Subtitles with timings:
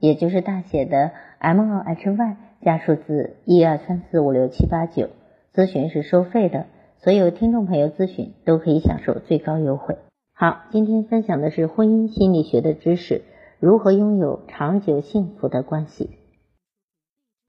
[0.00, 5.10] 也就是大写的 M O H Y 加数字一二三四五六七八九，
[5.54, 6.66] 咨询是收费的，
[6.98, 9.96] 所有听众朋友咨询都可以享受最高优惠。
[10.34, 13.22] 好，今天分享的是婚姻心理学的知识，
[13.58, 16.10] 如何拥有长久幸福的关系。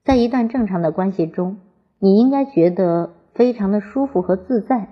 [0.03, 1.57] 在一段正常的关系中，
[1.99, 4.89] 你应该觉得非常的舒服和自在，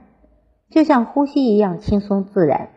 [0.70, 2.70] 就像呼吸一样轻松自然，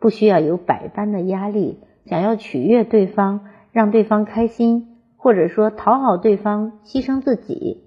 [0.00, 3.48] 不需要有百般的压力，想要取悦对方。
[3.76, 7.84] 让对方开心，或者说讨好对方，牺牲自己。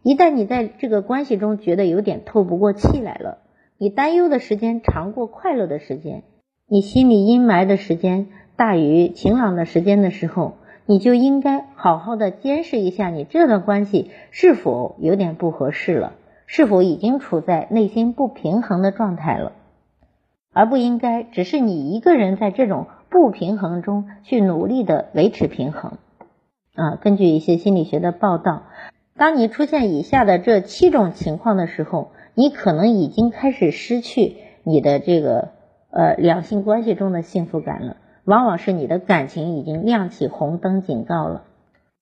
[0.00, 3.36] 一旦你在这个关系中觉得有点透不过气来了，
[3.76, 6.22] 你担忧的时间长过快乐的时间，
[6.66, 10.54] 你心里阴霾的时间大于晴朗的时间的时候，
[10.86, 16.14] 你就应该好好的监视一下你这段关系是否有点不合适了，
[16.46, 19.52] 是否已经处在内心不平衡的状态了，
[20.54, 22.86] 而不应该只是你一个人在这种。
[23.10, 25.92] 不平衡中去努力的维持平衡
[26.74, 26.96] 啊！
[27.00, 28.64] 根据一些心理学的报道，
[29.16, 35.48] 当你出现以下的这七种情况的时候，你可能已经开始失去你的这个
[35.90, 37.96] 呃两性关系中的幸福感了。
[38.24, 41.44] 往往是你的感情已经亮起红灯警告了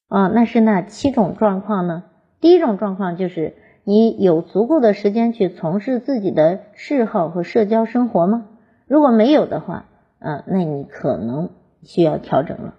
[0.09, 0.27] 啊！
[0.27, 2.03] 那是那七种状况呢？
[2.41, 8.47] 第一种状况就是你有足够的时间去从事自己的嗜好和社交生活吗？
[8.89, 9.85] 如果没有的话。
[10.19, 11.51] 啊，那你可能
[11.83, 12.75] 需要调整了。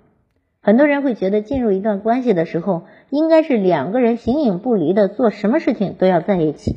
[0.61, 6.75] 很多人会觉得进入一段关系的时候，应该是两个人形影不离的，做什么事情都要在一起。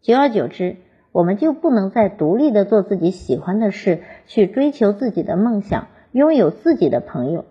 [0.00, 0.76] 久而久之，
[1.10, 7.44] 我们就不能再独立的做自己喜欢的事，去追求自己的梦想，拥有自己的朋友。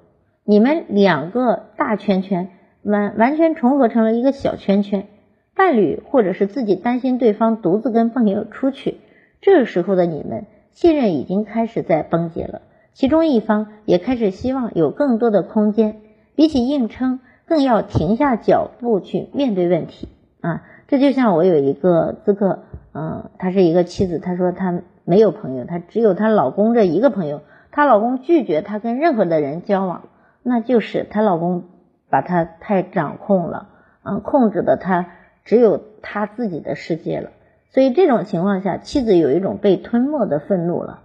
[0.46, 2.50] 你们两个大圈圈
[2.84, 5.08] 完完全重合成了一个小圈圈，
[5.56, 8.98] 伴侣或者是自己担心对方独自跟朋友出去，
[9.42, 10.46] 这个时候的你们。
[10.72, 12.62] 信任已经开始在崩解了，
[12.94, 16.02] 其中一方也开始希望有更多的空间，
[16.36, 20.08] 比起硬撑，更要停下脚步去面对问题
[20.40, 20.64] 啊！
[20.88, 30.04] 这就像我有一个咨客，嗯，她是一个妻子，她说她没有朋友，她只有她老公这一个朋友，她老公拒绝她跟任何的人交往，
[30.44, 31.66] 那就是她老公
[32.10, 33.70] 把她太掌控了，
[34.04, 35.12] 嗯，控制的她
[35.46, 37.30] 只有她自己的世界了。
[37.74, 41.00] 所以这种情况下，妻子有一种被吞没的愤怒了，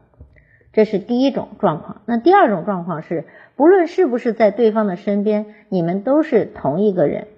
[0.72, 2.02] 这是第一种状况。
[2.06, 7.28] 那第二种状况是，不论是不是在对方的身边，你们都是同一个人。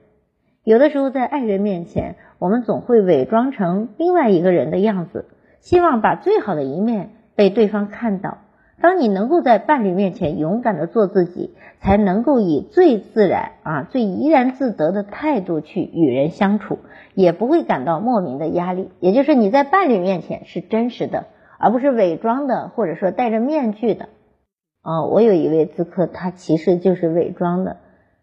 [0.65, 5.27] 有的时候在爱人面前，我们总会伪装成另外一个人的样子，
[5.61, 8.39] 希望把最好的一面被对方看到。
[8.81, 16.79] 当你能够在伴侣面前勇敢的做自己，才能够以最自然啊、最怡然自得的态度去与人相处，
[17.15, 18.91] 也不会感到莫名的压力。
[19.01, 21.27] 也就是你在伴侣面前是真实的，
[21.59, 24.09] 而不是伪装的，或者说戴着面具的。
[24.83, 27.79] 啊，我有一位咨客，他其实就是伪装的，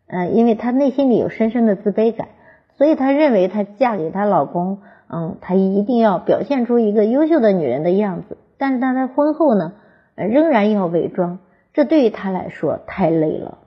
[0.07, 2.29] 嗯，因为他内心里有深深的自卑感，
[2.77, 4.79] 所以他认为他嫁给他老公，
[5.09, 8.37] 嗯，他一定要表现出一个优秀的女人的样子。
[8.57, 9.73] 但是他在婚后呢？
[10.15, 11.39] 仍然要伪装，
[11.73, 13.59] 这对于他来说太累了。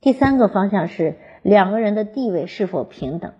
[0.00, 3.32] 第三个方向是两个人的地位是否平等，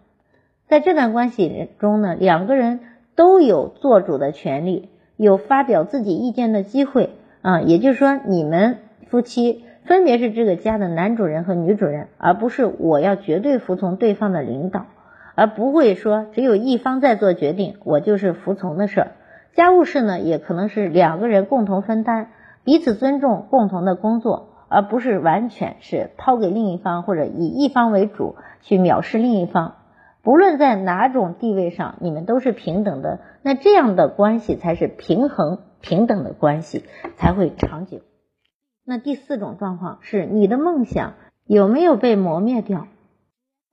[0.66, 2.80] 在这段关系中呢，两个人
[3.14, 7.10] 都有做主的权利，有发表自己意见的机会
[7.42, 8.78] 啊，也就是说，你们
[9.08, 14.86] 夫妻分别是这个家的男主人和女主人，而不是我要绝对服从对方的领导，
[15.34, 19.12] 而不会说只有一方在做决定，我就是服从的事儿。
[19.58, 22.30] 家务事呢，也可能是两个人共同分担，
[22.62, 29.74] 彼此尊重，共同的工作，而不是完全是抛给另一方或者以一方为主去藐视另一方。
[30.22, 36.84] 不论在哪种地位上，你们都是平等的，那这样的关系才是平衡平等的关系，
[37.16, 37.98] 才会长久。
[38.84, 41.14] 那第四种状况是你的梦想
[41.44, 42.86] 有没有被磨灭掉？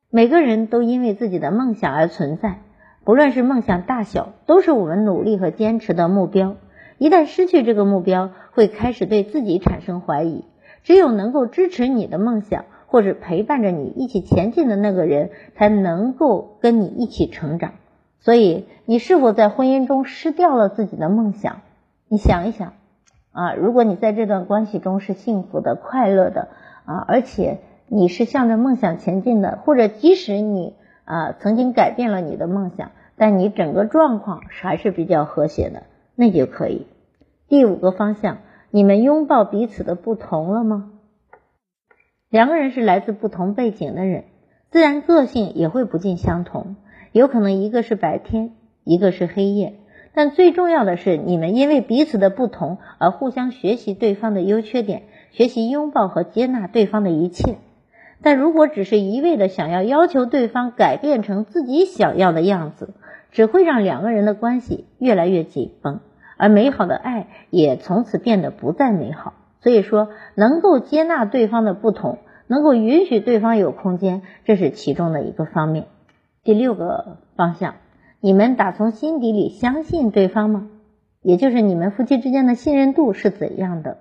[0.10, 2.62] 每个人都因为自己的梦想而存在。
[3.06, 6.56] 不论是梦想大小，都是我们努力和坚持的目标。
[6.98, 10.44] 一旦失去这个目标，会开始对自己产生怀疑。
[10.84, 17.74] 只有能够支持你的梦想，或者陪伴着你一起前进的那个人，才能够跟你一起成长。
[18.20, 21.62] 所以，你是否在婚姻中失掉了自己的梦想？
[22.08, 22.74] 你想一想
[23.32, 26.48] 啊，如果你在这段关系中是幸福的、快乐的
[26.86, 30.74] 啊，而且你是向着梦想前进的，或者即使你
[31.06, 35.84] 啊曾经改变了你的梦想，但你整个状况还是比较和谐的，
[36.16, 36.88] 那就可以。
[37.48, 38.40] 第五个方向，
[38.72, 40.92] 你们拥抱彼此的不同了吗？
[42.30, 44.26] 两个人是来自不同背景的人，
[44.72, 46.76] 自然个性也会不尽相同，
[47.12, 48.52] 有可能一个是白天，
[48.84, 49.76] 一个是黑夜。
[50.14, 57.58] 但最重要的是，你们因为彼此的不同而互相学习对方的优缺点，学习拥抱和接纳对方的一切。
[58.22, 62.94] 但如果只是一味的想要要求对方改变成自己想要的样子，
[63.32, 66.00] 只会让两个人的关系越来越紧绷，
[66.38, 69.34] 而美好的爱也从此变得不再美好。
[69.62, 75.86] 所以说，能够接纳对方的不同，能够允许对方有空间，这是其中的一个方面。
[76.44, 77.76] 第六个方向。
[78.22, 80.68] 你们打从心底里相信对方吗？
[81.22, 84.00] 也就是你们夫妻之间的信任度是怎样的？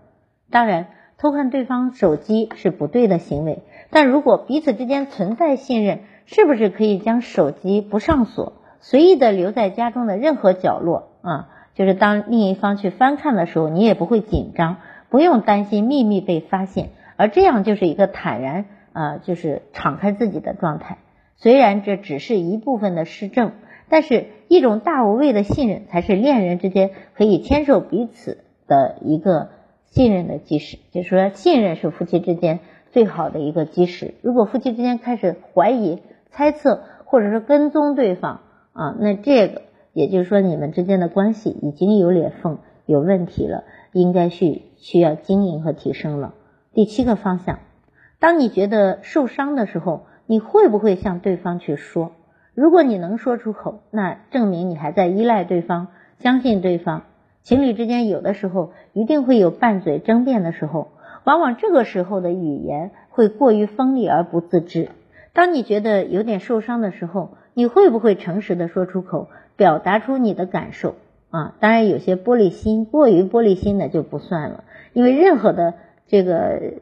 [0.50, 0.86] 当然，
[1.18, 11.48] 偷看对方手机是不对的行为，但如果彼此之间存在信任，是不是可以将手机不上锁，随意的留在家中的任何角落啊？
[11.74, 14.76] 就是当另一方去翻看的时候，你也不会紧张，
[15.08, 20.98] 不用担心秘密被发现，而这样就是一个坦然啊，就是敞开自己的状态。
[21.36, 23.52] 虽然这只是一部分的施政。
[23.86, 29.50] 但是，一种大无畏的信任，才是恋人之间可以牵手彼此的一个
[29.94, 30.78] 信任的基石。
[30.90, 32.58] 就是说，信任是夫妻之间
[32.90, 34.14] 最好的一个基石。
[34.22, 38.40] 如果夫妻之间开始怀疑、猜测，或者说跟踪对方
[38.72, 39.62] 啊，那这个
[39.92, 43.62] 也就是说，你们之间的关系已经有裂缝、有问题了，
[43.92, 46.34] 应该去需要经营和提升了。
[46.72, 47.60] 第七个方向，
[48.18, 52.10] 当你觉得受伤的时候，你会不会向对方去说？
[52.52, 55.88] 如果你能说出口，那证明你还在依赖对方，
[56.18, 57.04] 相信对方。
[57.44, 60.88] 情侣之间有的时候一定会有拌嘴争辩的时候，
[61.24, 64.88] 往往这个时候的语言会过于锋利而不自知。
[65.34, 70.94] 当你觉得有点受伤的时候，你会不会诚实的说出口，表达出你的感受
[71.28, 71.54] 啊？
[71.60, 74.64] 当然，有些玻璃心过于玻璃心的就不算了，
[74.94, 75.74] 因为任何的
[76.06, 76.74] 这个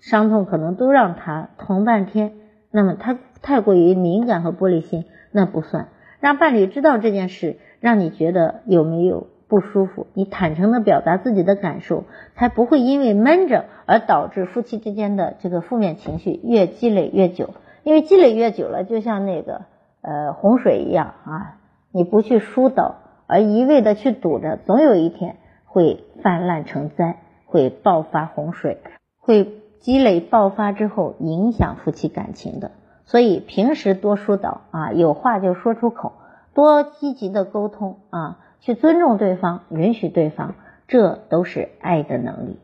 [0.00, 2.32] 伤痛可能都让他疼半天。
[2.70, 5.88] 那么他太过于敏感和玻璃心，那不算。
[6.20, 12.04] 让伴侣知道这件事，让你觉得有没有不舒服，你坦诚的表达自己的感受，
[12.34, 17.50] 才不会因为闷着而导致夫妻之间的这个负面情绪越积累越久。
[17.82, 19.62] 因为积累越久了，就像那个
[20.00, 21.56] 呃洪水一样啊，
[21.92, 22.96] 你不去疏导，
[23.26, 28.78] 而一味的去堵着，总有一天会泛滥成灾，会爆发洪水，
[29.18, 29.60] 会。
[29.84, 32.70] 积累爆发之后，影响夫妻感情的，
[33.04, 36.12] 所以平时多疏导啊，有话就说出口，
[36.54, 40.54] 多积极的沟通啊，去尊重对方，允许对方，
[40.88, 42.58] 这都是爱的能力。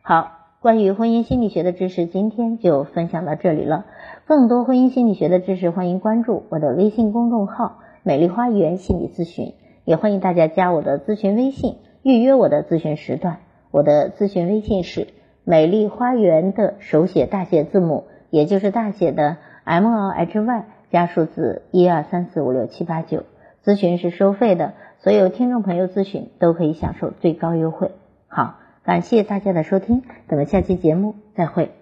[0.00, 3.84] 好，关于婚姻心理学的知识，今天就分享到这里了。
[4.26, 9.54] 更多婚姻心理学的知识，欢迎关注我的微信公众号“美丽花园心理咨询”，
[9.84, 13.38] 也欢迎大家加我的咨询微信，预约我的咨询时段。
[13.72, 15.08] 我的咨询微信是。
[15.46, 23.24] 美丽花园的手写大写字母，也就是大写的 M L H Y 加数字一二三四五六七八九。
[23.64, 27.90] 咨询是收费的，所有听众朋友咨询都可以享受最高优惠。
[28.28, 31.74] 好，感谢大家的收听，咱们下期节目再会。